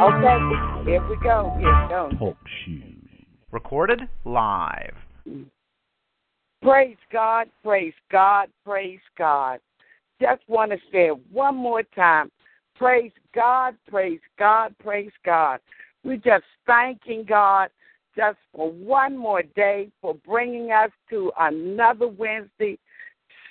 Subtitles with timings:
[0.00, 1.54] Okay, here we go.
[1.58, 2.10] Here we go.
[2.18, 2.84] Talk shoes.
[3.50, 4.94] Recorded live.
[6.62, 9.58] Praise God, praise God, praise God
[10.22, 12.30] just want to say it one more time.
[12.76, 15.60] Praise God, praise God, praise God.
[16.04, 17.70] We're just thanking God
[18.16, 22.78] just for one more day for bringing us to another Wednesday,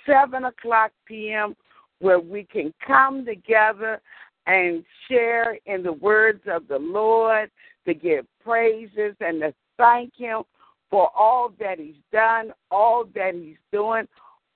[0.05, 1.55] 7 o'clock p.m.,
[1.99, 4.01] where we can come together
[4.47, 7.49] and share in the words of the Lord,
[7.85, 10.43] to give praises and to thank Him
[10.89, 14.07] for all that He's done, all that He's doing,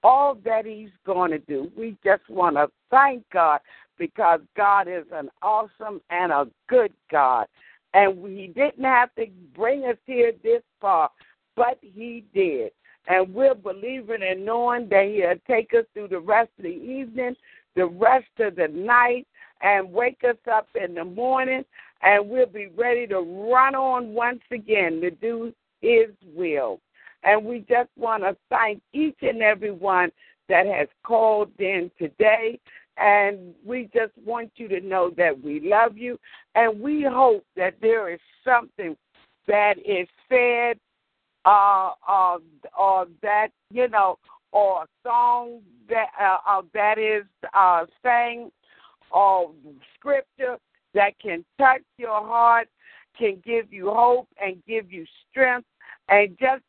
[0.03, 1.71] all that He's going to do.
[1.77, 3.59] We just want to thank God
[3.97, 7.47] because God is an awesome and a good God.
[7.93, 11.09] And He didn't have to bring us here this far,
[11.55, 12.71] but He did.
[13.07, 17.35] And we're believing and knowing that He'll take us through the rest of the evening,
[17.75, 19.27] the rest of the night,
[19.61, 21.63] and wake us up in the morning,
[22.01, 26.79] and we'll be ready to run on once again to do His will.
[27.23, 30.11] And we just want to thank each and every one
[30.47, 32.59] that has called in today.
[32.97, 36.19] And we just want you to know that we love you.
[36.53, 38.95] And we hope that there is something
[39.47, 40.79] that is said
[41.45, 42.37] uh, uh,
[42.77, 44.17] or that, you know,
[44.51, 48.51] or a song that, uh, uh, that is uh, sang
[49.11, 49.51] or
[49.97, 50.57] scripture
[50.93, 52.67] that can touch your heart,
[53.17, 55.67] can give you hope and give you strength
[56.09, 56.63] and just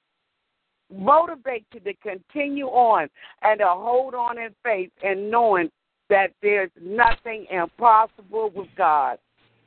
[0.95, 3.09] motivate you to continue on
[3.43, 5.71] and to hold on in faith and knowing
[6.09, 9.19] that there's nothing impossible with God.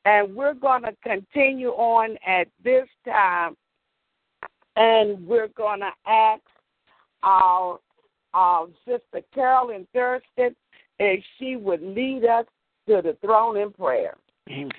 [0.06, 3.56] And we're going to continue on at this time,
[4.78, 6.42] and we're going to ask
[7.22, 7.80] our,
[8.34, 10.56] our sister Carolyn Thurston
[11.00, 12.46] if she would lead us
[12.90, 14.16] to the throne in prayer.
[14.50, 14.72] Amen.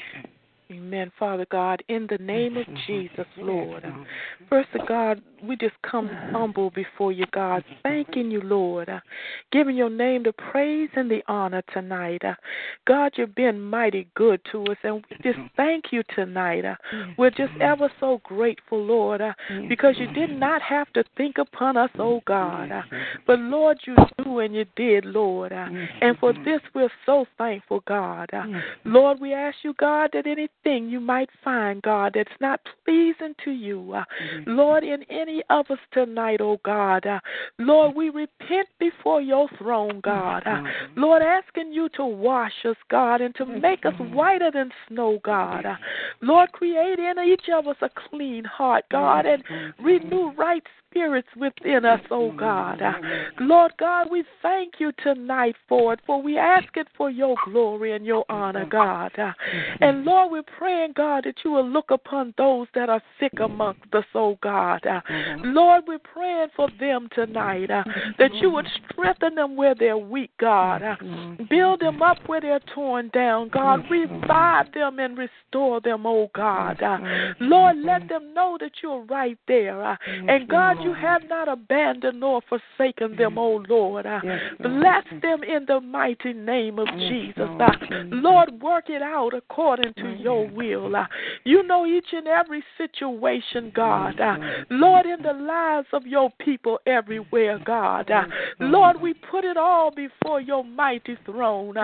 [0.71, 3.85] Amen, Father God, in the name of Jesus, Lord.
[4.49, 9.01] First of God, we just come humble before you, God, thanking you, Lord, uh,
[9.51, 12.25] giving your name the praise and the honor tonight.
[12.25, 12.35] Uh,
[12.87, 16.65] God, you've been mighty good to us, and we just thank you tonight.
[16.65, 16.77] Uh,
[17.19, 19.33] we're just ever so grateful, Lord, uh,
[19.69, 22.71] because you did not have to think upon us, oh God.
[22.71, 22.83] Uh,
[23.27, 25.53] but Lord, you knew and you did, Lord.
[25.53, 25.67] Uh,
[26.01, 28.31] and for this, we're so thankful, God.
[28.85, 33.51] Lord, we ask you, God, that anything you might find, God, that's not pleasing to
[33.51, 34.05] you, uh,
[34.47, 37.07] Lord, in any any of us tonight, oh God.
[37.07, 37.21] Uh,
[37.59, 40.43] Lord, we repent before your throne, God.
[40.47, 40.63] Uh,
[40.97, 45.67] Lord, asking you to wash us, God, and to make us whiter than snow, God.
[45.67, 45.77] Uh,
[46.21, 49.43] Lord, create in each of us a clean heart, God, and
[49.81, 52.83] renew right spirits within us, oh God.
[52.83, 52.93] Uh,
[53.41, 57.95] Lord God, we thank you tonight for it, for we ask it for your glory
[57.95, 59.13] and your honor, God.
[59.19, 59.33] Uh,
[59.81, 63.83] and Lord, we're praying, God, that you will look upon those that are sick amongst
[63.93, 64.85] us, oh God.
[64.87, 65.01] Uh,
[65.45, 67.69] Lord, we're praying for them tonight,
[68.19, 70.83] that you would strengthen them where they're weak, God.
[71.49, 73.85] Build them up where they're torn down, God.
[73.91, 76.81] Revive them and restore them, oh God.
[77.41, 79.99] Lord, let them know that you're right there.
[80.07, 84.07] And God, you have not abandoned nor forsaken them, O Lord.
[84.07, 84.21] Uh,
[84.61, 87.49] bless them in the mighty name of Jesus.
[88.11, 90.93] Lord, work it out according to your will.
[91.45, 94.15] You know each and every situation, God.
[94.71, 98.11] Lord, in the lives of your people everywhere, God.
[98.61, 101.75] Lord, we put it all before your mighty throne,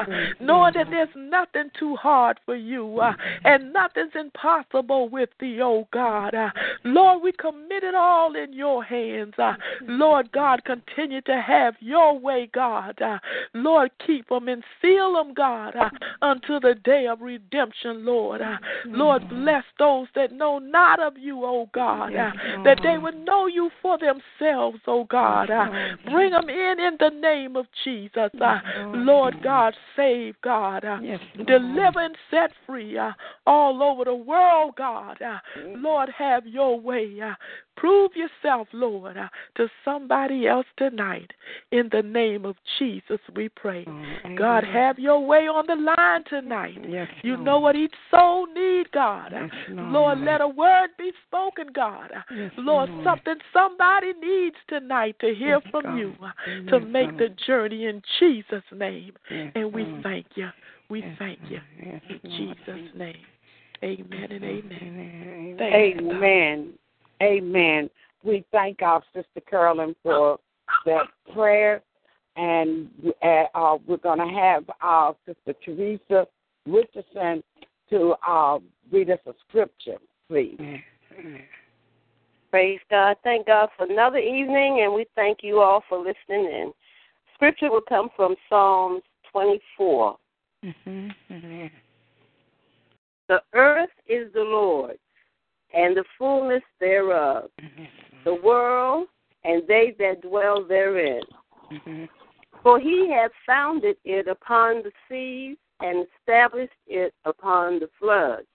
[0.40, 3.00] knowing that there's nothing too hard for you
[3.44, 6.34] and nothing's impossible with thee, O God.
[6.84, 9.34] Lord, we commit it all in your hands.
[9.38, 13.00] Uh, Lord God, continue to have your way, God.
[13.00, 13.18] Uh,
[13.54, 15.90] Lord, keep them and seal them, God, uh,
[16.22, 18.40] until the day of redemption, Lord.
[18.40, 18.56] Uh,
[18.86, 22.30] Lord, bless those that know not of you, oh God, uh,
[22.64, 25.50] that they would know you for themselves, oh God.
[25.50, 25.66] Uh,
[26.10, 28.30] bring them in in the name of Jesus.
[28.40, 28.58] Uh,
[28.94, 30.84] Lord God, save, God.
[30.84, 30.98] Uh,
[31.46, 33.12] deliver and set free uh,
[33.46, 35.20] all over the world, God.
[35.20, 35.38] Uh,
[35.76, 37.20] Lord, have your way.
[37.22, 37.34] Uh,
[37.76, 41.32] Prove yourself, Lord, uh, to somebody else tonight.
[41.72, 43.84] In the name of Jesus, we pray.
[43.86, 46.78] Oh, God, have your way on the line tonight.
[46.88, 47.44] Yes, You Lord.
[47.44, 49.32] know what each soul need, God.
[49.32, 49.92] Yes, Lord.
[49.92, 52.10] Lord, let a word be spoken, God.
[52.34, 53.04] Yes, Lord, Lord.
[53.04, 55.96] something somebody needs tonight to hear Yes, from God.
[55.96, 59.12] you uh, Yes, to make the journey in Jesus' name.
[59.30, 60.02] Yes, And we Lord.
[60.02, 60.48] thank you.
[60.88, 61.60] We Yes, thank you.
[61.84, 62.56] Yes, In Lord.
[62.66, 63.16] Jesus' name.
[63.84, 64.78] Amen and amen.
[64.82, 65.56] Amen.
[65.58, 66.72] Thank you, Amen.
[67.22, 67.90] Amen.
[68.22, 70.38] We thank our sister Carolyn for
[70.84, 71.82] that prayer,
[72.36, 72.88] and
[73.22, 76.26] uh, uh, we're going to have our sister Teresa
[76.66, 77.42] Richardson
[77.90, 78.58] to uh,
[78.90, 79.98] read us a scripture,
[80.28, 80.58] please.
[82.50, 83.16] Praise God.
[83.22, 86.72] Thank God for another evening, and we thank you all for listening in.
[87.34, 90.16] Scripture will come from Psalms 24.
[90.64, 91.66] Mm-hmm.
[93.28, 94.98] The earth is the Lord's,
[95.74, 97.84] and the fullness thereof, mm-hmm.
[98.24, 99.08] the world
[99.44, 101.22] and they that dwell therein.
[101.72, 102.04] Mm-hmm.
[102.62, 108.46] For he hath founded it upon the seas and established it upon the floods.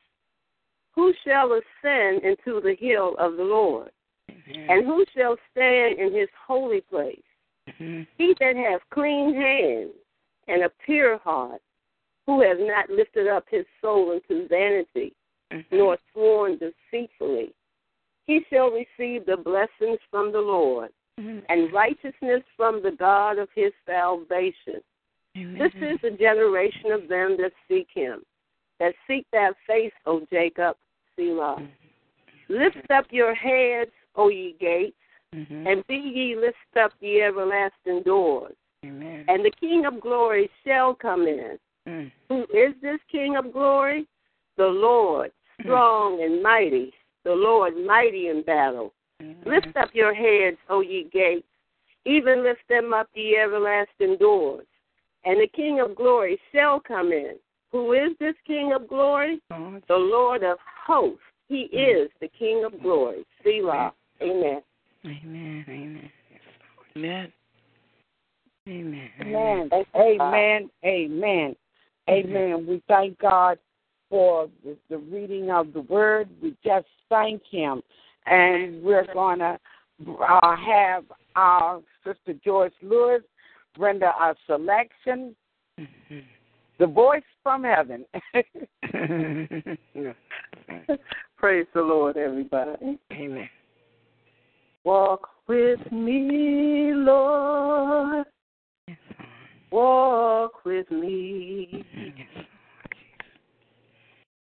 [0.95, 3.91] Who shall ascend into the hill of the Lord?
[4.29, 4.69] Mm-hmm.
[4.69, 7.21] And who shall stand in his holy place?
[7.77, 9.93] He that hath clean hands
[10.47, 11.61] and a pure heart,
[12.25, 15.13] who has not lifted up his soul into vanity,
[15.51, 15.77] Mm-hmm.
[15.77, 17.53] nor sworn deceitfully,
[18.25, 20.89] he shall receive the blessings from the Lord
[21.19, 21.39] mm-hmm.
[21.49, 24.81] and righteousness from the God of his salvation.
[25.33, 28.21] This is the generation of them that seek him,
[28.79, 30.75] that seek thy face, O Jacob,
[31.15, 31.57] Selah.
[31.59, 32.53] Mm-hmm.
[32.53, 34.95] Lift up your heads, O ye gates,
[35.33, 38.55] and be ye lift up ye everlasting doors,
[38.85, 39.23] Amen.
[39.29, 41.57] and the King of glory shall come in.
[41.87, 42.11] Mm.
[42.27, 44.05] Who is this King of glory?
[44.57, 45.31] The Lord,
[45.63, 46.93] strong and mighty,
[47.23, 48.93] the Lord mighty in battle.
[49.45, 51.45] Lift up your heads, O ye gates,
[52.05, 54.65] even lift them up, ye everlasting doors,
[55.25, 57.35] and the King of glory shall come in.
[57.71, 59.39] Who is this King of glory?
[59.51, 59.83] Lord.
[59.87, 61.19] The Lord of hosts.
[61.47, 63.25] He is the King of glory.
[63.43, 63.93] Selah.
[64.21, 64.61] Amen.
[65.05, 65.65] Amen.
[65.67, 66.11] Amen.
[66.29, 66.41] Yes,
[68.67, 69.01] Amen.
[69.23, 69.27] Lord.
[69.27, 69.69] Amen.
[69.69, 69.69] Amen.
[69.95, 70.69] Amen.
[70.85, 71.55] Amen.
[72.09, 72.65] Amen.
[72.67, 73.57] We thank God
[74.11, 76.29] for the, the reading of the word.
[76.43, 77.81] We just thank Him.
[78.27, 79.57] And we're going to
[80.07, 81.05] uh, have
[81.35, 83.23] our sister Joyce Lewis
[83.79, 85.35] render a selection,
[86.77, 88.05] The Voice from Heaven.
[91.37, 92.99] Praise the Lord, everybody.
[93.11, 93.49] Amen.
[94.83, 98.25] Walk with me, Lord.
[99.71, 101.85] Walk with me.
[101.95, 102.45] Yes.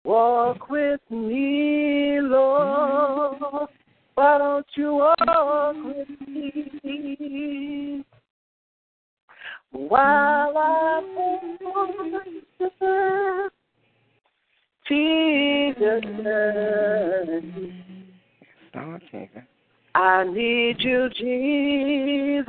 [0.05, 3.69] Walk with me, Lord.
[4.15, 8.05] Why don't you walk with me?
[9.71, 11.05] While on
[12.59, 13.51] the
[14.87, 16.05] Jesus.
[18.75, 19.43] Lord Jesus.
[19.95, 22.47] I need you, Jesus,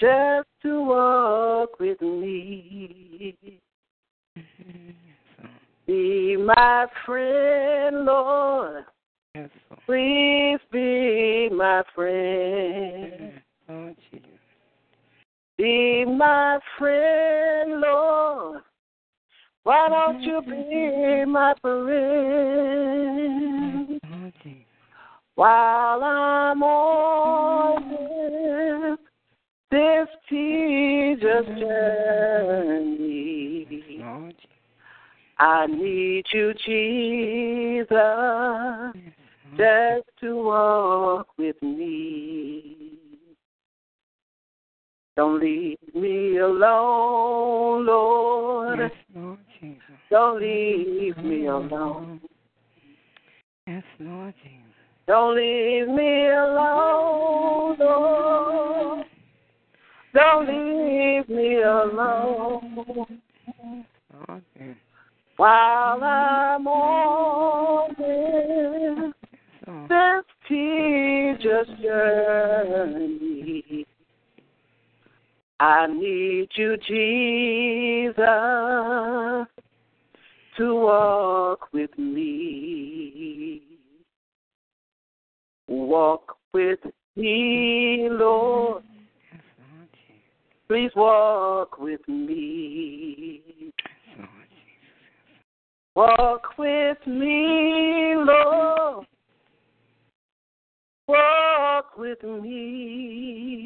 [0.00, 3.61] just to walk with me.
[5.86, 8.84] Be my friend, Lord.
[9.34, 9.80] Yes, Lord.
[9.86, 13.32] Please be my friend.
[14.10, 14.28] Jesus.
[15.56, 18.62] Be my friend, Lord.
[19.64, 22.82] Why don't you be my friend?
[25.34, 28.96] While I'm on mm.
[28.98, 28.98] this,
[29.70, 31.58] this tedious mm.
[32.88, 33.66] journey,
[33.98, 34.41] Lord Jesus.
[35.38, 39.56] I need you, Jesus, mm-hmm.
[39.56, 42.92] just to walk with me.
[45.16, 48.78] Don't leave me alone, Lord.
[48.78, 49.80] Yes, Lord Jesus.
[50.10, 52.20] Don't leave me alone.
[53.66, 54.58] Yes, Lord Jesus.
[55.06, 59.06] Don't leave me alone, Lord.
[60.14, 63.20] Don't leave me alone.
[65.42, 69.12] While I'm on this,
[69.88, 73.84] this tedious journey.
[75.58, 78.14] I need you, Jesus,
[80.58, 83.62] to walk with me.
[85.66, 86.78] Walk with
[87.16, 88.84] me, Lord.
[89.32, 90.22] Yes, Lord Jesus.
[90.68, 93.51] Please walk with me.
[95.94, 99.06] Walk with me, Lord.
[101.06, 103.62] Walk with me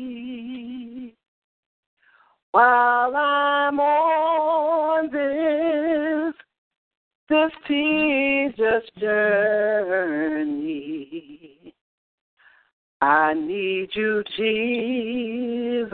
[2.50, 6.34] while I'm on this
[7.28, 10.46] this tedious journey.
[13.00, 15.90] I need you, Jesus,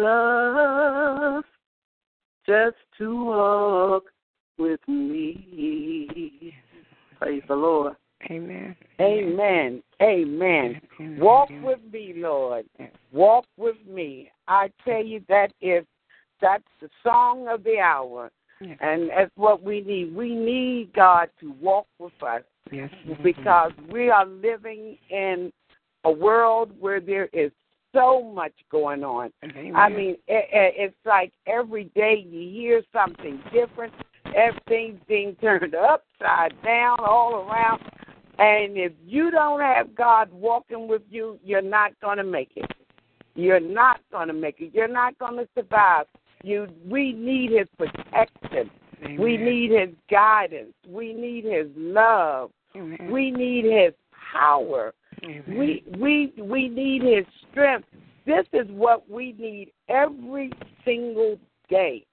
[2.46, 4.04] just to walk
[4.59, 6.54] with me.
[7.18, 7.94] Praise the Lord.
[8.30, 8.76] Amen.
[9.00, 9.82] Amen.
[10.00, 10.80] Amen.
[11.00, 11.21] Amen.
[11.21, 12.66] Walk with me, Lord.
[13.12, 14.30] Walk with me.
[14.47, 15.85] I tell you that is
[16.40, 18.30] that's the song of the hour.
[18.61, 18.78] Yes.
[18.80, 20.14] And that's what we need.
[20.14, 22.42] We need God to walk with us.
[22.71, 22.90] Yes.
[23.23, 25.52] Because we are living in
[26.04, 27.50] a world where there is
[27.92, 29.30] so much going on.
[29.44, 29.76] Amen.
[29.76, 33.92] I mean, it, it's like every day you hear something different.
[34.34, 37.82] Everything's being turned upside down all around.
[38.38, 42.70] And if you don't have God walking with you, you're not going to make it.
[43.34, 44.74] You're not going to make it.
[44.74, 46.06] You're not going to survive.
[46.42, 48.70] You, we need His protection.
[49.04, 49.20] Amen.
[49.20, 50.72] We need His guidance.
[50.88, 52.50] We need His love.
[52.76, 53.10] Amen.
[53.10, 53.92] We need His
[54.32, 54.92] power.
[55.24, 55.44] Amen.
[55.46, 57.88] We we we need His strength.
[58.26, 60.52] This is what we need every
[60.84, 62.04] single day.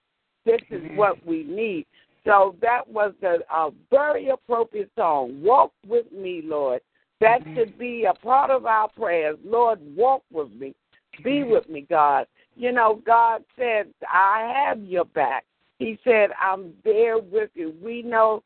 [0.46, 1.86] This is what we need.
[2.30, 5.42] So that was a, a very appropriate song.
[5.42, 6.82] Walk with me, Lord.
[7.22, 9.38] That should be a part of our prayers.
[9.44, 10.76] Lord, walk with me.
[11.24, 12.28] Be with me, God.
[12.56, 15.44] You know, God said, I have your back.
[15.80, 17.74] He said, I'm there with you.
[17.84, 18.44] We know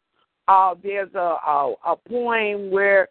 [0.48, 3.10] uh, there's a, a, a poem where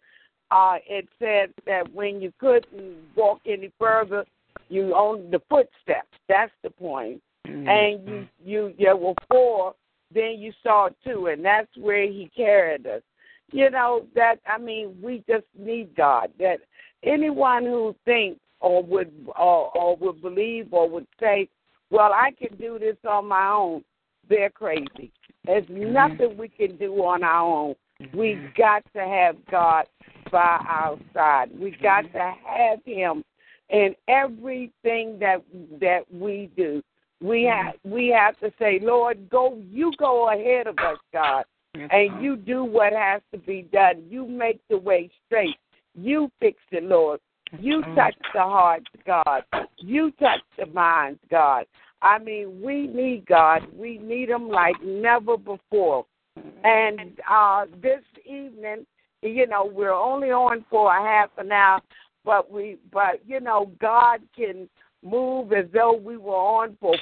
[0.51, 4.25] uh, it said that when you couldn't walk any further,
[4.69, 6.17] you owned the footsteps.
[6.27, 7.21] That's the point.
[7.47, 7.67] Mm-hmm.
[7.67, 9.75] And you, you, there were four.
[10.13, 13.01] Then you saw two, and that's where He carried us.
[13.51, 14.37] You know that.
[14.47, 16.31] I mean, we just need God.
[16.39, 16.59] That
[17.03, 21.49] anyone who thinks or would or, or would believe or would say,
[21.89, 23.83] "Well, I can do this on my own,"
[24.29, 25.11] they're crazy.
[25.45, 25.93] There's mm-hmm.
[25.93, 27.75] nothing we can do on our own.
[28.01, 28.17] Mm-hmm.
[28.17, 29.85] We've got to have God
[30.31, 31.49] by our side.
[31.57, 32.17] We got mm-hmm.
[32.17, 33.23] to have Him
[33.69, 35.43] in everything that
[35.79, 36.81] that we do.
[37.23, 42.21] We have we have to say, Lord, go you go ahead of us, God, and
[42.21, 44.03] you do what has to be done.
[44.09, 45.55] You make the way straight.
[45.95, 47.21] You fix it, Lord.
[47.59, 49.43] You touch the hearts, God.
[49.77, 51.65] You touch the minds, God.
[52.01, 53.61] I mean, we need God.
[53.73, 56.05] We need Him like never before.
[56.63, 58.85] And uh, this evening,
[59.21, 61.79] you know, we're only on for a half an hour,
[62.25, 64.67] but we, but you know, God can
[65.03, 66.95] move as though we were on for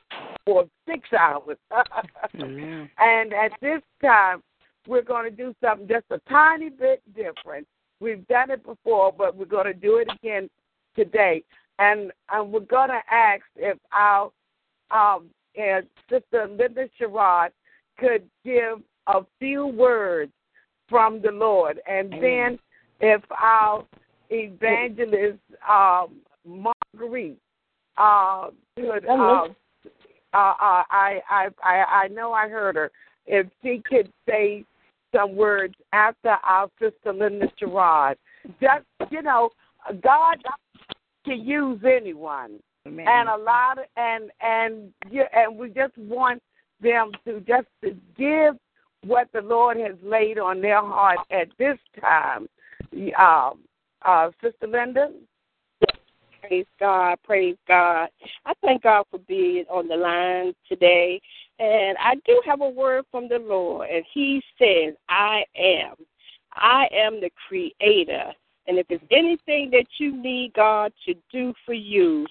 [0.46, 1.58] for six hours.
[2.98, 4.42] And at this time,
[4.88, 7.68] we're going to do something just a tiny bit different.
[8.00, 10.50] We've done it before, but we're going to do it again
[10.96, 11.44] today.
[11.78, 14.32] And, and we're going to ask if our
[14.90, 17.50] um, uh, Sister Linda Sherrod
[18.00, 20.32] could give a few words
[20.90, 21.80] from the Lord.
[21.88, 22.60] And then
[23.00, 23.86] if our
[24.30, 25.40] evangelist
[25.70, 27.38] um, Marguerite
[28.02, 29.46] uh, could, uh,
[30.34, 32.92] uh, I, I, I, I know I heard her,
[33.26, 34.66] if she could say
[35.14, 38.16] some words after our sister Linda Sherrod.
[38.62, 39.50] Just, you know,
[40.04, 40.38] God
[41.26, 42.60] can use anyone.
[42.88, 43.06] Amen.
[43.08, 46.42] And a lot of and and yeah, and we just want
[46.82, 48.56] them to just to give
[49.06, 52.48] what the Lord has laid on their heart at this time.
[53.18, 53.52] Uh,
[54.04, 55.12] uh, Sister Linda.
[56.52, 58.10] Praise God, praise God.
[58.46, 61.22] I thank God for being on the line today.
[61.60, 65.96] And I do have a word from the Lord, and He says, I am.
[66.52, 68.34] I am the creator.
[68.68, 72.28] And if there's anything that you need God to do for you,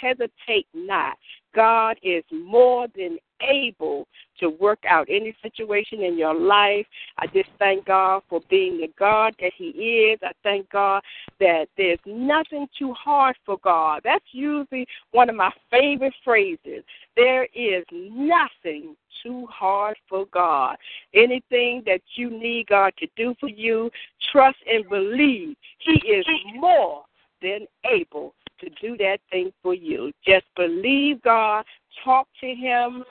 [0.00, 1.18] hesitate not.
[1.54, 3.18] God is more than
[3.48, 4.06] able
[4.40, 6.86] to work out any situation in your life.
[7.18, 10.18] I just thank God for being the God that He is.
[10.22, 11.02] I thank God
[11.40, 14.00] that there's nothing too hard for God.
[14.04, 16.84] That's usually one of my favorite phrases.
[17.16, 20.76] There is nothing too hard for God.
[21.14, 23.90] Anything that you need God to do for you,
[24.32, 27.04] trust and believe He is more
[27.40, 30.12] than able to do that thing for you.
[30.26, 31.64] Just believe God,
[32.04, 33.04] talk to Him,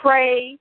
[0.00, 0.58] pray,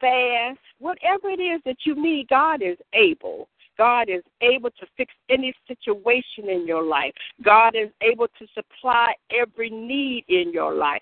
[0.00, 3.48] fast, whatever it is that you need, God is able.
[3.78, 7.12] God is able to fix any situation in your life.
[7.42, 11.00] God is able to supply every need in your life.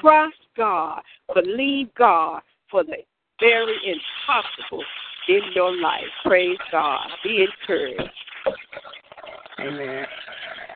[0.00, 1.02] Trust God.
[1.34, 2.40] Believe God
[2.70, 2.96] for the
[3.40, 4.84] very impossible
[5.28, 6.04] in your life.
[6.24, 7.06] Praise God.
[7.22, 8.10] Be encouraged.
[9.58, 10.06] Amen.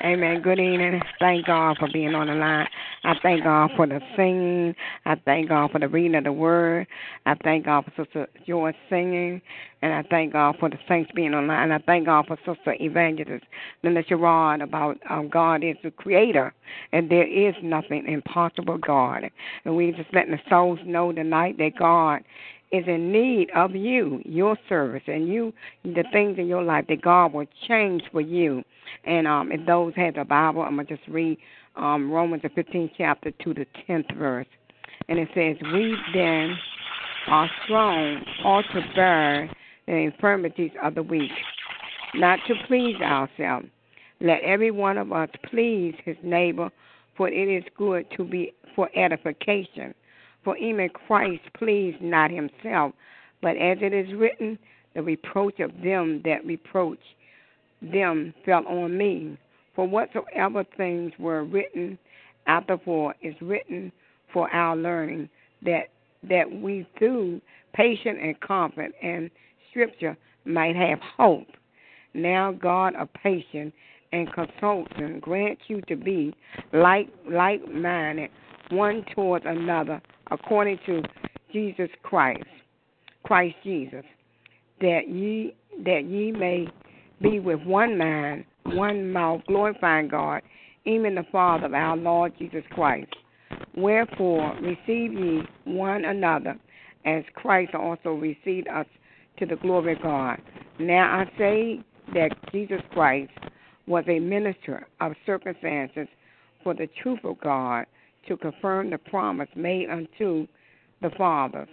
[0.00, 0.42] Amen.
[0.42, 1.00] Good evening.
[1.18, 2.68] Thank God for being on the line.
[3.02, 4.74] I thank God for the singing.
[5.04, 6.86] I thank God for the reading of the word.
[7.26, 9.42] I thank God for Sister Joy singing.
[9.82, 11.64] And I thank God for the saints being online.
[11.64, 13.44] And I thank God for Sister Evangelist
[13.82, 16.54] Linda Sherrod about um, God is the creator
[16.92, 19.28] and there is nothing impossible God.
[19.64, 22.22] And we just letting the souls know tonight that God
[22.70, 25.52] is in need of you, your service, and you,
[25.84, 28.62] the things in your life that God will change for you.
[29.04, 31.38] And um, if those have the Bible, I'm gonna just read
[31.76, 34.46] um, Romans the 15th chapter to the 10th verse,
[35.08, 36.56] and it says, "We then
[37.28, 39.50] are strong, ought to bear
[39.86, 41.32] the infirmities of the weak,
[42.14, 43.66] not to please ourselves.
[44.20, 46.70] Let every one of us please his neighbor,
[47.16, 49.94] for it is good to be for edification."
[50.44, 52.92] For even Christ pleased not himself,
[53.42, 54.58] but as it is written,
[54.94, 56.98] the reproach of them that reproach
[57.82, 59.36] them fell on me.
[59.74, 61.98] For whatsoever things were written
[62.46, 63.92] afterward is written
[64.32, 65.28] for our learning,
[65.62, 65.88] that
[66.28, 67.40] that we through
[67.74, 69.30] patience and comfort and
[69.70, 71.46] scripture might have hope.
[72.14, 73.72] Now God of patience
[74.12, 76.34] and consulting grant you to be
[76.72, 78.30] like like minded
[78.70, 80.00] one towards another
[80.30, 81.02] according to
[81.52, 82.44] Jesus Christ,
[83.24, 84.04] Christ Jesus,
[84.80, 85.54] that ye
[85.84, 86.66] that ye may
[87.20, 90.42] be with one mind, one mouth, glorifying God,
[90.84, 93.14] even the Father of our Lord Jesus Christ.
[93.76, 96.56] Wherefore receive ye one another,
[97.04, 98.86] as Christ also received us
[99.38, 100.40] to the glory of God.
[100.78, 101.80] Now I say
[102.14, 103.32] that Jesus Christ
[103.86, 106.08] was a minister of circumcision
[106.62, 107.86] for the truth of God
[108.28, 110.46] to confirm the promise made unto
[111.02, 111.68] the fathers,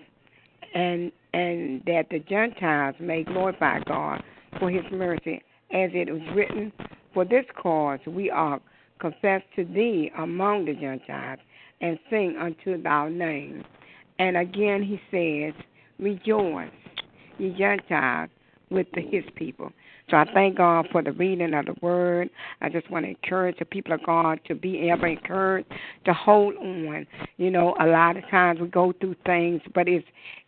[0.74, 4.24] and and that the Gentiles may glorify God
[4.60, 6.72] for His mercy, as it was written,
[7.14, 8.62] For this cause we are
[9.00, 11.40] confessed to Thee among the Gentiles,
[11.82, 13.64] and sing unto Thy name.
[14.20, 15.54] And again He says,
[16.00, 16.70] Rejoice,
[17.38, 18.30] ye Gentiles,
[18.70, 19.72] with the, His people.
[20.10, 22.30] So I thank God for the reading of the word.
[22.62, 25.72] I just want to encourage the people of God to be ever encouraged
[26.06, 27.08] to hold on.
[27.38, 30.06] You know, a lot of times we go through things, but it's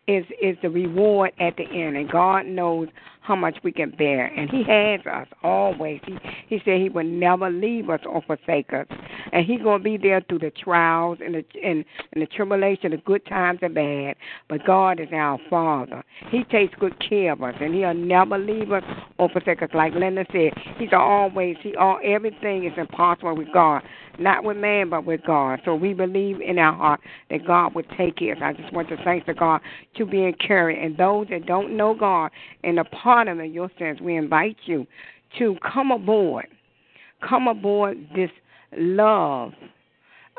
[0.07, 2.87] is is the reward at the end and God knows
[3.27, 5.99] how much we can bear and he has us always.
[6.05, 8.87] He he said he would never leave us or forsake us.
[9.33, 12.97] And he's gonna be there through the trials and the and, and the tribulation, the
[12.97, 14.15] good times and bad.
[14.47, 16.03] But God is our Father.
[16.29, 18.83] He takes good care of us and he'll never leave us
[19.19, 19.69] or forsake us.
[19.73, 23.83] Like Linda said, he's always he all everything is impossible with God
[24.19, 25.61] not with man, but with God.
[25.65, 28.35] So we believe in our heart that God would take care.
[28.43, 29.61] I just want to thank the God
[29.97, 30.81] to be encouraged.
[30.81, 32.31] And those that don't know God
[32.63, 34.85] and a part of your sins, we invite you
[35.37, 36.47] to come aboard.
[37.27, 38.29] Come aboard this
[38.77, 39.53] love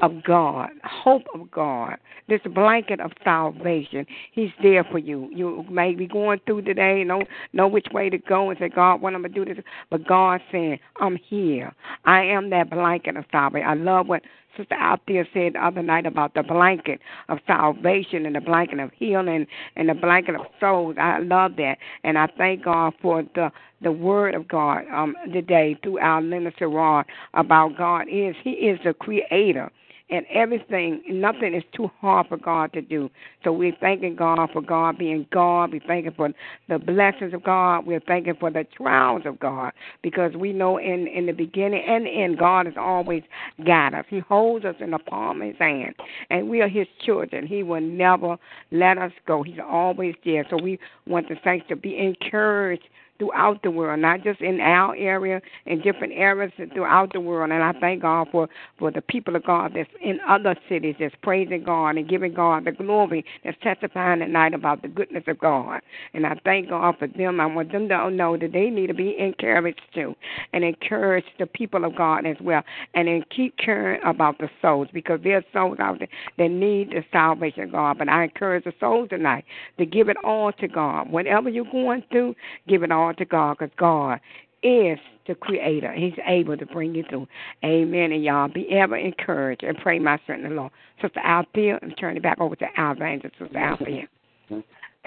[0.00, 1.96] of God, hope of God,
[2.28, 4.06] this blanket of salvation.
[4.32, 5.28] He's there for you.
[5.32, 9.00] You may be going through today, know know which way to go, and say, God,
[9.00, 9.64] what am I gonna do this?
[9.90, 11.74] But God saying, I'm here.
[12.04, 13.66] I am that blanket of salvation.
[13.66, 14.22] I love what
[14.58, 18.80] Sister out there said the other night about the blanket of salvation and the blanket
[18.80, 20.96] of healing and the blanket of souls.
[21.00, 25.78] I love that, and I thank God for the the word of God um today
[25.82, 29.70] through our minister Rod about God is He is the creator
[30.10, 33.10] and everything, nothing is too hard for God to do.
[33.44, 35.72] So we're thanking God for God being God.
[35.72, 36.30] We're thanking for
[36.68, 37.86] the blessings of God.
[37.86, 42.06] We're thanking for the trials of God because we know in in the beginning and
[42.06, 43.22] end, God has always
[43.66, 44.06] got us.
[44.08, 45.94] He holds us in the palm of His hand,
[46.30, 47.46] and we are His children.
[47.46, 48.36] He will never
[48.70, 49.42] let us go.
[49.42, 50.46] He's always there.
[50.48, 52.88] So we want the saints to be encouraged
[53.18, 57.50] throughout the world, not just in our area, in different areas throughout the world.
[57.50, 61.14] And I thank God for, for the people of God that's in other cities that's
[61.22, 65.80] praising God and giving God the glory, that's testifying tonight about the goodness of God.
[66.14, 67.40] And I thank God for them.
[67.40, 70.14] I want them to know that they need to be encouraged too
[70.52, 72.62] and encourage the people of God as well.
[72.94, 76.90] And then keep caring about the souls because there are souls out there that need
[76.90, 77.98] the salvation of God.
[77.98, 79.44] But I encourage the souls tonight
[79.78, 81.10] to give it all to God.
[81.10, 82.34] Whatever you're going through,
[82.68, 84.20] give it all to God because God
[84.62, 85.92] is the creator.
[85.92, 87.26] He's able to bring you through.
[87.64, 88.12] Amen.
[88.12, 90.72] And y'all be ever encouraged and pray my strength in the Lord.
[91.00, 94.08] Sister Althea, I'm turning it back over to our evangelist, Sister Althea.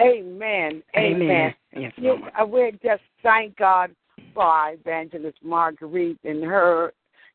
[0.00, 0.82] Amen.
[0.96, 1.54] Amen.
[1.76, 3.94] Yes, yes, we just thank God
[4.34, 6.92] for our evangelist Marguerite and her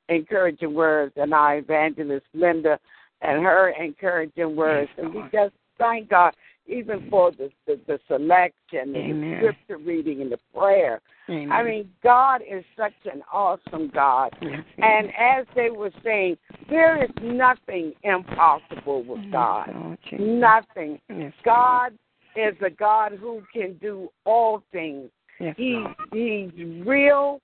[0.10, 2.80] encouraging words, and our evangelist Linda
[3.22, 4.90] and her encouraging words.
[4.98, 6.34] Yes, and we just thank God
[6.68, 11.02] even for the the, the selection and the scripture reading and the prayer.
[11.30, 11.52] Amen.
[11.52, 14.36] I mean, God is such an awesome God.
[14.42, 16.38] Yes, And as they were saying,
[16.70, 19.98] there is nothing impossible with Yes, God.
[20.20, 21.00] Nothing.
[21.10, 21.94] Yes, God
[22.36, 25.10] is a God who can do all things.
[25.56, 27.42] He he's real.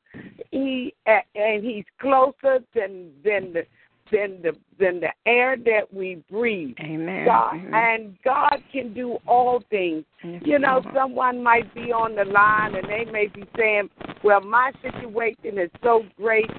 [0.51, 3.65] He and he's closer than than the
[4.13, 6.75] than the than the air that we breathe.
[6.79, 7.25] Amen.
[7.25, 7.73] God Amen.
[7.73, 10.05] and God can do all things.
[10.23, 13.89] Yes, You know, someone might be on the line and they may be saying,
[14.23, 16.49] "Well, my situation is so great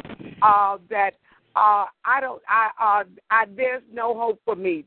[0.43, 1.13] uh, that
[1.57, 4.85] uh, I don't, I, uh, I, there's no hope for me."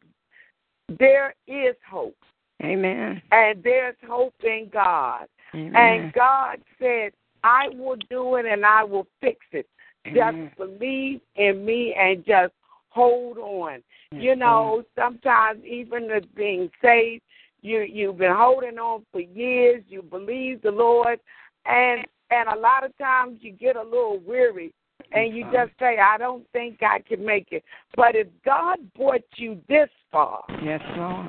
[0.99, 2.17] There is hope,
[2.63, 3.21] Amen.
[3.31, 5.25] and there's hope in God.
[5.53, 5.75] Amen.
[5.75, 7.11] And God said,
[7.43, 9.67] "I will do it, and I will fix it.
[10.07, 10.49] Amen.
[10.55, 12.53] Just believe in me and just
[12.97, 13.75] hold on."
[14.11, 17.23] Yes, you know, sometimes even the being saved,
[17.61, 19.83] you you've been holding on for years.
[19.87, 21.19] You believe the Lord,
[21.65, 22.05] and
[22.37, 24.69] and a lot of times you get a little weary,
[25.11, 27.63] and you just say, "I don't think I can make it."
[27.95, 31.27] But if God brought you this far, Yes, Lord.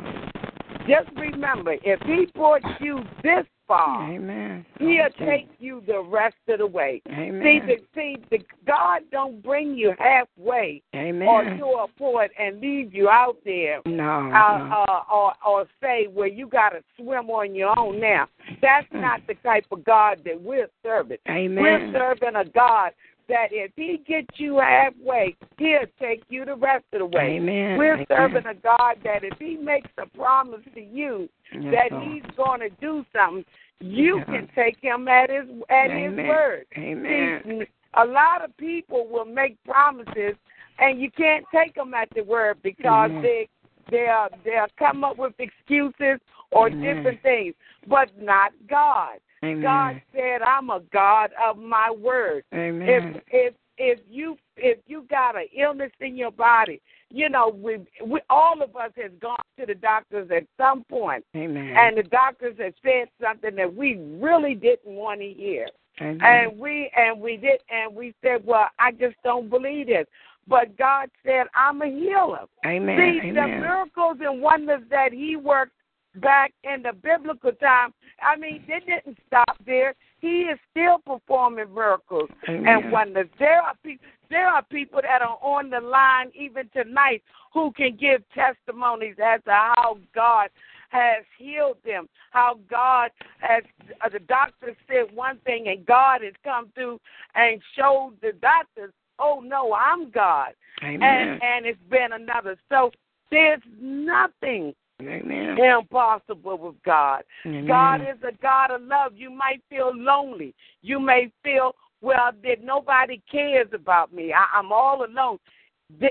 [0.88, 4.66] just remember, if He brought you this far, Amen.
[4.81, 7.02] He'll take you the rest of the way.
[7.09, 7.42] Amen.
[7.42, 11.28] See, the, see, the, God don't bring you halfway Amen.
[11.28, 14.02] or to a point and leave you out there no.
[14.02, 14.85] uh, no.
[14.88, 18.26] uh, or or say, well, you got to swim on your own now.
[18.62, 21.18] That's not the type of God that we're serving.
[21.28, 21.62] Amen.
[21.62, 22.92] We're serving a God
[23.29, 27.37] that if He gets you halfway, He'll take you the rest of the way.
[27.37, 27.79] Amen.
[27.79, 28.07] We're Amen.
[28.09, 32.05] serving a God that if He makes a promise to you Yes, that Lord.
[32.05, 33.45] He's going to do something,
[33.81, 34.25] you Yeah.
[34.25, 36.67] can take Him at His at His word.
[36.77, 37.43] Amen.
[37.45, 40.35] See, a lot of people will make promises,
[40.79, 43.23] and you can't take them at the word because Amen.
[43.23, 43.49] they
[43.91, 46.81] they'll they'll come up with excuses or Amen.
[46.97, 47.55] different things,
[47.87, 49.19] but not God.
[49.44, 49.62] Amen.
[49.62, 52.88] God said, "I'm a God of my word." Amen.
[52.88, 57.79] If if if you if you got an illness in your body, you know we
[58.05, 61.77] we all of us has gone to the doctors at some point, Amen.
[61.77, 65.68] and the doctors have said something that we really didn't want to hear
[66.01, 66.20] Amen.
[66.22, 70.07] and we and we did and we said, well, I just don't believe this.
[70.46, 72.46] But God said, I'm a healer.
[72.64, 73.20] Amen.
[73.22, 75.72] See, the miracles and wonders that He worked
[76.20, 79.94] back in the biblical time, I mean, they didn't stop there.
[80.20, 82.66] He is still performing miracles Amen.
[82.66, 83.28] and wonders.
[83.38, 84.07] There are people.
[84.31, 87.22] There are people that are on the line even tonight
[87.54, 90.50] who can give testimonies as to how God
[90.90, 93.62] has healed them, how God has,
[94.04, 97.00] uh, the doctor said one thing and God has come through
[97.35, 100.50] and showed the doctors, oh no, I'm God.
[100.83, 101.02] Amen.
[101.02, 102.57] And, and it's been another.
[102.68, 102.90] So
[103.31, 105.56] there's nothing Amen.
[105.58, 107.22] impossible with God.
[107.46, 107.66] Amen.
[107.66, 109.12] God is a God of love.
[109.14, 110.54] You might feel lonely.
[110.82, 114.32] You may feel, well, that nobody cares about me.
[114.32, 115.38] I, I'm all alone.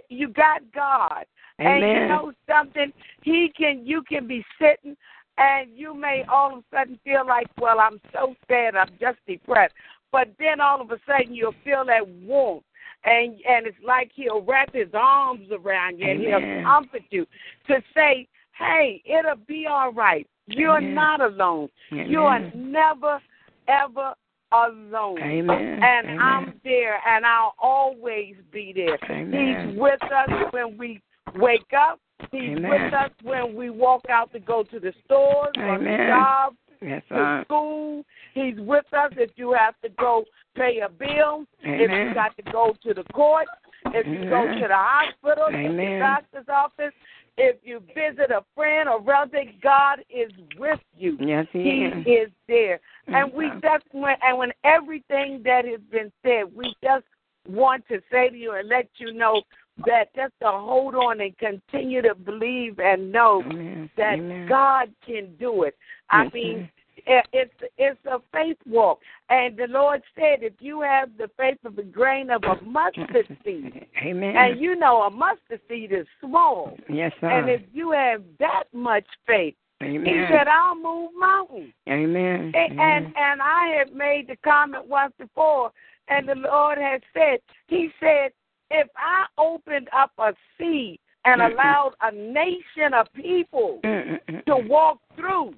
[0.10, 1.26] You got God.
[1.60, 2.08] And you Amen.
[2.08, 2.94] know something?
[3.24, 4.96] He can you can be sitting
[5.40, 9.18] and you may all of a sudden feel like, Well, I'm so sad, I'm just
[9.28, 9.74] depressed.
[10.12, 12.64] But then all of a sudden you'll feel that warmth
[13.06, 17.26] and and it's like he'll wrap his arms around you and he'll comfort you
[17.68, 20.28] to say, Hey, it'll be all right.
[20.48, 20.96] You're Amen.
[20.96, 21.70] not alone.
[21.92, 22.10] Amen.
[22.10, 23.20] You are never,
[23.68, 24.14] ever
[24.52, 25.20] alone.
[25.22, 25.84] Amen.
[25.84, 26.20] And Amen.
[26.20, 28.98] I'm there and I'll always be there.
[29.10, 29.72] Amen.
[29.72, 31.02] He's with us when we
[31.36, 32.00] wake up.
[32.32, 32.70] He's Amen.
[32.70, 36.08] with us when we walk out to go to the stores or the Amen.
[36.08, 37.42] job, Yes, to sir.
[37.46, 38.04] school.
[38.34, 42.44] He's with us if you have to go pay a bill, if you got to
[42.52, 43.48] go to the court,
[43.88, 46.94] if you go to the hospital, to the doctor's office,
[47.38, 51.18] if you visit a friend or relative, God is with you.
[51.20, 52.28] Yes, he, He is.
[52.28, 52.80] is there.
[53.08, 57.06] And we just went, and when everything that has been said, we just
[57.48, 59.42] want to say to you and let you know
[59.86, 63.90] that just to hold on and continue to believe and know Amen.
[63.98, 64.48] that Amen.
[64.50, 65.78] God can do it.
[66.10, 66.70] I Yes, mean, it-
[67.08, 71.58] Eh, it's it's a faith walk, and the Lord said, if you have the faith
[71.64, 74.36] of a grain of a mustard seed, Amen.
[74.36, 77.30] and you know a mustard seed is small, yes, sir.
[77.30, 80.06] and if you have that much faith, Amen.
[80.06, 82.52] He said, "I'll move mountains." Amen.
[82.54, 85.72] And, and and I have made the comment once before,
[86.10, 88.32] and the Lord has said, He said,
[88.72, 95.54] if I opened up a sea and allowed a nation of people to walk through,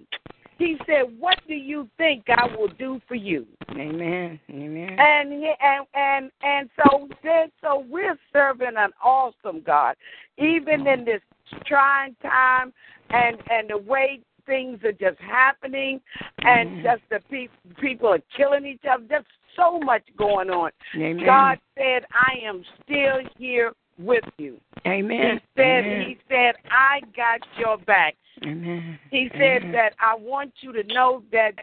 [0.60, 3.48] He said, what do you think I will do for you?
[3.72, 4.38] Amen.
[4.50, 5.00] Amen.
[5.00, 9.95] And he, and and and so then so we're serving an awesome God,
[10.38, 11.22] even in this
[11.65, 12.74] trying time
[13.10, 16.02] and and the way things are just happening,
[16.39, 16.84] and Mhm.
[16.84, 17.48] just the pe-
[17.80, 19.06] people are killing each other.
[19.10, 20.72] Just so much going on.
[20.95, 21.26] Amen.
[21.26, 25.38] God said, "I am still here with you." Amen.
[25.38, 26.02] He said, Amen.
[26.02, 28.99] "He said I got your back." Amen.
[29.12, 29.71] He said Amen.
[29.73, 31.54] that I want you to know that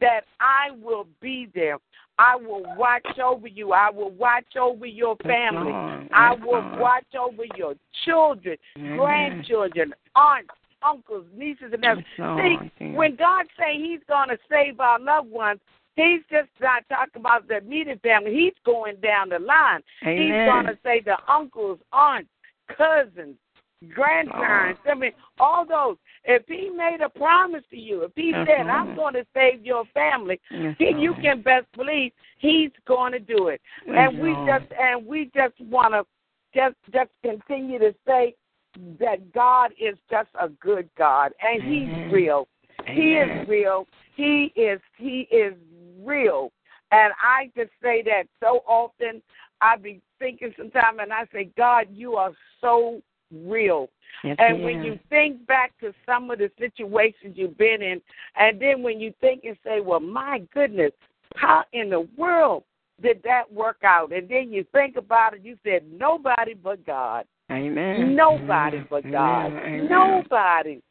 [0.00, 1.78] that I will be there.
[2.18, 3.72] I will watch over you.
[3.72, 5.72] I will watch over your family.
[6.12, 8.98] I will watch over your children, Amen.
[8.98, 10.50] grandchildren, aunts,
[10.82, 12.04] uncles, nieces, and nephews.
[12.78, 15.60] See, when God say He's going to save our loved ones,
[15.96, 18.34] He's just not talking about the immediate family.
[18.34, 19.80] He's going down the line.
[20.00, 22.28] He's going to say the uncles, aunts,
[22.68, 23.36] cousins,
[23.88, 24.80] grandparents.
[24.86, 24.90] Oh.
[24.90, 25.96] I mean, all those.
[26.24, 28.66] If He made a promise to you, if He said.
[28.68, 33.18] "I'm going to save your family," Yes, then you can best believe He's going to
[33.20, 33.60] do it.
[33.86, 34.48] Yes, And we Lord.
[34.48, 36.04] just and we just want to
[36.54, 38.34] just just continue to say
[38.98, 42.10] that God is just a good God, and He's Amen.
[42.10, 42.48] real.
[42.86, 43.86] He is real.
[44.14, 45.54] He is he is
[46.02, 46.52] real.
[46.92, 49.22] And I just say that so often.
[49.62, 53.88] I be thinking sometimes, and I say, God, you are so real.
[54.24, 58.00] Yes, And he when you think back to some of the situations you've been in,
[58.36, 60.92] and then when you think and say, well, my goodness,
[61.36, 62.64] how in the world
[63.02, 64.12] did that work out?
[64.12, 67.24] And then you think about it, you said, nobody but God.
[67.50, 68.14] Amen.
[68.14, 68.94] Nobody mm-hmm.
[68.94, 69.02] Amen.
[69.02, 69.46] but God.
[69.46, 69.88] Amen.
[69.88, 70.82] Nobody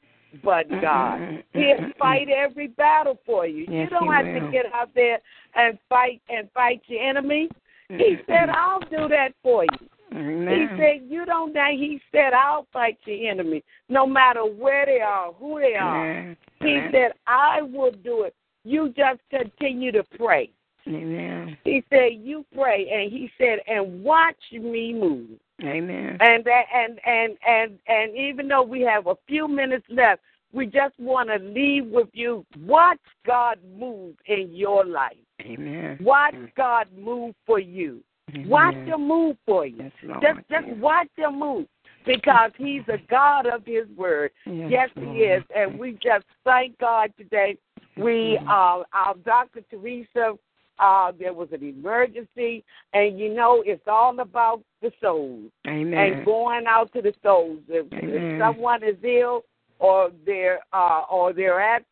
[0.43, 1.43] but God.
[1.53, 3.65] He'll fight every battle for you.
[3.69, 4.47] you don't have will.
[4.47, 5.19] to get out there
[5.55, 7.49] and fight and fight your enemy.
[7.89, 9.87] He said, I'll do that for you.
[10.11, 11.67] He said, You don't know.
[11.71, 16.09] He said, I'll fight your enemy, no matter where they are, who they are.
[16.09, 16.37] Amen.
[16.61, 16.89] He Amen.
[16.91, 18.35] said, I will do it.
[18.63, 20.49] You just continue to pray.
[20.87, 21.57] Amen.
[21.63, 22.89] He said, You pray.
[22.89, 25.29] And he said, And watch me move.
[25.63, 26.17] Amen.
[26.19, 30.65] And that and and and and even though we have a few minutes left, we
[30.65, 32.45] just want to leave with you.
[32.61, 35.17] Watch God move in your life.
[35.41, 35.97] Amen.
[36.01, 38.03] Watch God move for you.
[38.45, 38.87] Watch Amen.
[38.87, 39.77] him move for you.
[39.79, 40.21] Yes, Lord.
[40.21, 41.65] Just just watch him move
[42.05, 44.31] because he's a God of his word.
[44.45, 45.17] Yes, he Lord.
[45.17, 45.43] is.
[45.55, 47.57] And we just thank God today.
[47.97, 49.61] We uh our Dr.
[49.69, 50.33] Teresa
[50.79, 52.63] uh there was an emergency
[52.93, 55.93] and you know it's all about the souls Amen.
[55.93, 57.59] and going out to the souls.
[57.67, 59.43] If, if someone is ill
[59.79, 61.83] or they're uh or they're at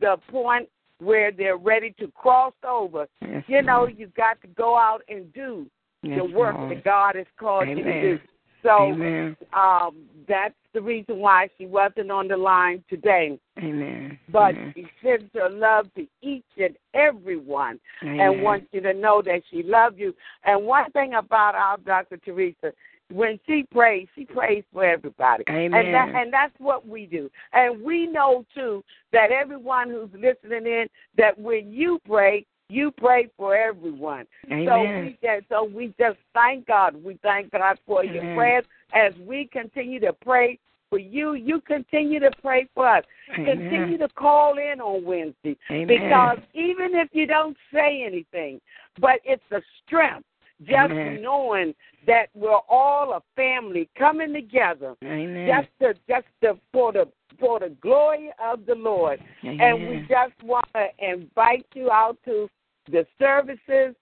[0.00, 4.76] the point where they're ready to cross over, Yes, you know, you've got to go
[4.78, 5.66] out and do
[6.08, 6.70] Yes, the work Lord.
[6.70, 8.18] that God has called you to do.
[8.62, 9.36] So Amen.
[9.52, 9.96] um,
[10.28, 13.38] that's the reason why she wasn't on the line today.
[13.58, 14.18] Amen.
[14.30, 14.72] But Amen.
[14.74, 18.20] she sends her love to each and every one Amen.
[18.20, 20.14] and wants you to know that she loves you.
[20.44, 22.16] And one thing about our Dr.
[22.16, 22.72] Teresa,
[23.12, 25.44] when she prays, she prays for everybody.
[25.48, 25.72] Amen.
[25.72, 27.30] And that and that's what we do.
[27.52, 33.28] And we know too that everyone who's listening in that when you pray, you pray
[33.36, 34.26] for everyone.
[34.48, 37.02] So we just so we just thank God.
[37.02, 40.58] We thank God for your prayers as we continue to pray
[40.90, 41.34] for you.
[41.34, 43.04] You continue to pray for us.
[43.34, 45.86] Continue to call in on Wednesday Amen.
[45.86, 48.60] because even if you don't say anything,
[49.00, 50.26] but it's a strength
[50.60, 51.22] just Amen.
[51.22, 51.74] knowing
[52.06, 55.46] that we're all a family coming together Amen.
[55.46, 59.20] just to just to, for the for the glory of the Lord.
[59.42, 62.48] And we just want to invite you out to
[62.90, 63.94] the services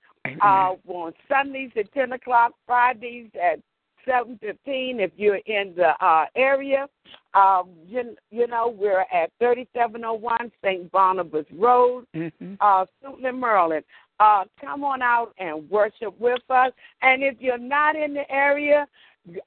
[0.43, 3.61] uh, on Sundays at 10 o'clock, Fridays at
[4.07, 6.87] 7.15 if you're in the uh, area.
[7.35, 10.91] Um, you, you know, we're at 3701 St.
[10.93, 12.57] Barnabas Road, Mhm.
[12.61, 13.85] uh, Suitland, Maryland.
[14.21, 16.73] Uh, come on out and worship with us.
[17.03, 18.87] And if you're not in the area,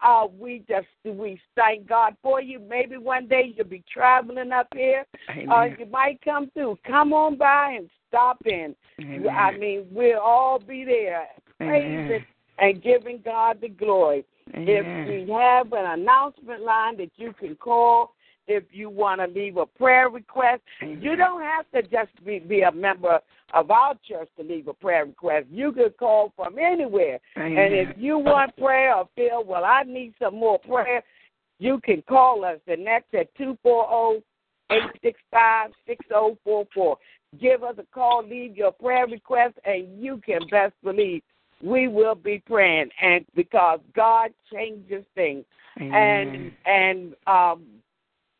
[0.01, 2.59] uh, we just we thank God for you.
[2.59, 5.05] Maybe one day you'll be traveling up here.
[5.49, 6.77] Uh, you might come through.
[6.85, 8.75] Come on by and stop in.
[8.99, 9.27] Amen.
[9.29, 12.25] I mean, we'll all be there praising Amen.
[12.59, 14.25] and giving God the glory.
[14.55, 14.67] Amen.
[14.67, 18.13] If we have an announcement line that you can call,
[18.47, 22.61] if you want to leave a prayer request, you don't have to just be, be
[22.61, 23.19] a member
[23.53, 25.47] of our church to leave a prayer request.
[25.51, 27.19] You can call from anywhere.
[27.35, 27.57] Amen.
[27.57, 31.03] And if you want prayer or feel, well, I need some more prayer,
[31.59, 32.59] you can call us.
[32.67, 34.23] And that's at 240
[34.69, 36.97] 865 6044.
[37.39, 41.21] Give us a call, leave your prayer request, and you can best believe
[41.61, 42.89] we will be praying.
[43.01, 45.43] And because God changes things.
[45.79, 45.93] Amen.
[45.95, 47.65] And and um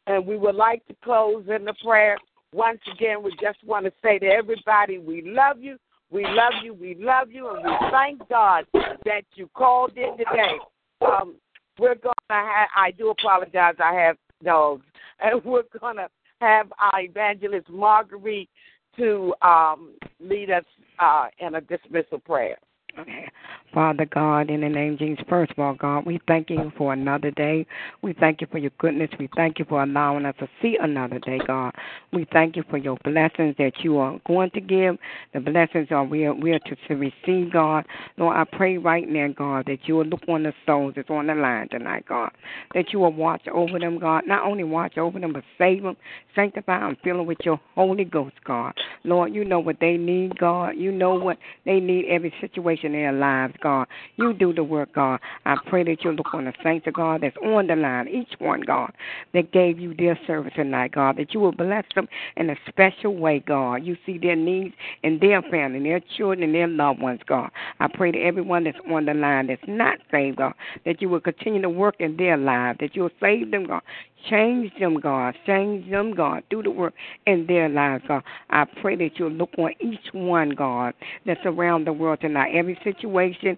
[0.07, 2.17] and we would like to close in the prayer.
[2.53, 5.77] Once again, we just want to say to everybody, we love you,
[6.09, 10.57] we love you, we love you, and we thank God that you called in today.
[11.01, 11.35] Um,
[11.77, 12.69] we're gonna have.
[12.75, 13.75] I do apologize.
[13.83, 14.85] I have dogs,
[15.19, 16.07] and we're gonna
[16.39, 18.49] have our evangelist Marguerite
[18.97, 20.65] to um, lead us
[20.99, 22.57] uh, in a dismissal prayer.
[22.99, 23.29] Okay.
[23.73, 26.93] Father God, in the name of Jesus, first of all, God, we thank you for
[26.93, 27.65] another day.
[28.01, 29.09] We thank you for your goodness.
[29.19, 31.75] We thank you for allowing us to see another day, God.
[32.13, 34.97] We thank you for your blessings that you are going to give.
[35.33, 37.85] The blessings are we are, we are to, to receive, God.
[38.17, 41.27] Lord, I pray right now, God, that you will look on the souls that's on
[41.27, 42.31] the line tonight, God.
[42.73, 44.23] That you will watch over them, God.
[44.25, 45.97] Not only watch over them, but save them,
[46.33, 48.73] sanctify them, fill them with your Holy Ghost, God.
[49.03, 50.77] Lord, you know what they need, God.
[50.77, 53.87] You know what they need every situation in their lives, God.
[54.15, 55.19] You do the work, God.
[55.45, 58.39] I pray that you look on the saints of God that's on the line, each
[58.39, 58.91] one, God,
[59.33, 63.15] that gave you their service tonight, God, that you will bless them in a special
[63.15, 63.77] way, God.
[63.77, 64.73] You see their needs
[65.03, 67.49] and their family, their children, and their loved ones, God.
[67.79, 70.53] I pray to everyone that's on the line that's not saved, God,
[70.85, 73.81] that you will continue to work in their lives, that you will save them, God.
[74.29, 75.35] Change them, God.
[75.45, 76.43] Change them, God.
[76.49, 76.93] Do the work
[77.25, 78.23] in their lives, God.
[78.49, 80.93] I pray that you'll look on each one, God,
[81.25, 82.51] that's around the world tonight.
[82.53, 83.57] Every situation,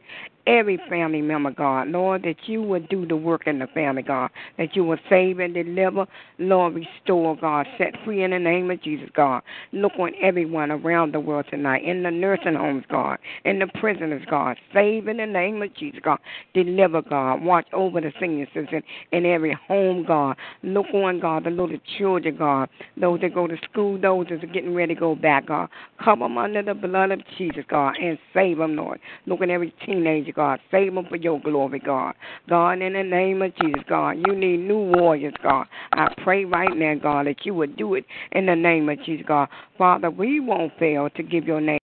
[0.50, 1.90] every family member, God.
[1.90, 4.32] Lord, that you would do the work in the family, God.
[4.58, 6.08] That you would save and deliver.
[6.40, 7.68] Lord, restore, God.
[7.78, 9.44] Set free in the name of Jesus, God.
[9.72, 11.84] Look on everyone around the world tonight.
[11.84, 13.20] In the nursing homes, God.
[13.46, 14.58] In the prisoners, God.
[14.74, 16.20] Save in the name of Jesus, God.
[16.54, 17.44] Deliver, God.
[17.44, 18.82] Watch over the senior citizen
[19.12, 20.36] in every home, God.
[20.64, 22.70] Look on, God, the little children, God.
[22.98, 25.70] Those that go to school, those that are getting ready to go back, God.
[26.04, 29.00] Cover them under the blood of Jesus, God, and save them, Lord.
[29.28, 30.62] Look on every teenager, God.
[30.72, 32.16] Save them for your glory, God.
[32.48, 35.68] God, in the name of Jesus, God, you need new warriors, God.
[35.92, 39.26] I pray right now, God, that you would do it in the name of Jesus,
[39.28, 39.50] God.
[39.78, 41.80] Father, we won't fail to give your name.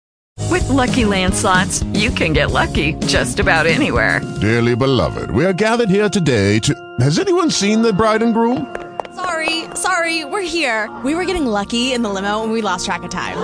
[0.49, 4.21] With Lucky Land slots, you can get lucky just about anywhere.
[4.39, 6.73] Dearly beloved, we are gathered here today to.
[7.01, 8.73] Has anyone seen the bride and groom?
[9.13, 10.89] Sorry, sorry, we're here.
[11.03, 13.35] We were getting lucky in the limo and we lost track of time.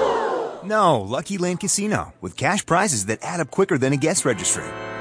[0.63, 4.63] No, Lucky Land Casino, with cash prizes that add up quicker than a guest registry.